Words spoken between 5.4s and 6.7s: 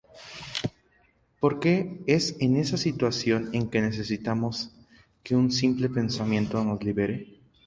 simple pensamiento